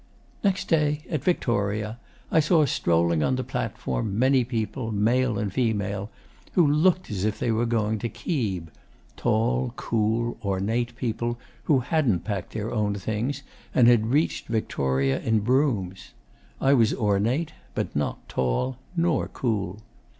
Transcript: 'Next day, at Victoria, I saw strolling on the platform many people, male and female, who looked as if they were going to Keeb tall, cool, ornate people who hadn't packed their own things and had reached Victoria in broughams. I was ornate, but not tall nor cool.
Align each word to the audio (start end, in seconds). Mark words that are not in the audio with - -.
'Next 0.43 0.67
day, 0.67 1.01
at 1.11 1.23
Victoria, 1.23 1.99
I 2.31 2.39
saw 2.39 2.65
strolling 2.65 3.21
on 3.21 3.35
the 3.35 3.43
platform 3.43 4.17
many 4.17 4.43
people, 4.43 4.91
male 4.91 5.37
and 5.37 5.53
female, 5.53 6.09
who 6.53 6.65
looked 6.65 7.11
as 7.11 7.23
if 7.23 7.37
they 7.37 7.51
were 7.51 7.67
going 7.67 7.99
to 7.99 8.09
Keeb 8.09 8.69
tall, 9.15 9.73
cool, 9.75 10.37
ornate 10.43 10.95
people 10.95 11.37
who 11.65 11.81
hadn't 11.81 12.23
packed 12.23 12.53
their 12.53 12.71
own 12.73 12.95
things 12.95 13.43
and 13.75 13.87
had 13.87 14.07
reached 14.07 14.47
Victoria 14.47 15.19
in 15.19 15.41
broughams. 15.41 16.13
I 16.59 16.73
was 16.73 16.95
ornate, 16.95 17.51
but 17.75 17.95
not 17.95 18.27
tall 18.27 18.77
nor 18.97 19.27
cool. 19.27 19.81